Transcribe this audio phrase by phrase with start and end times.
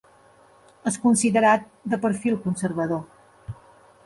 [0.91, 3.07] És considerat de perfil conservador.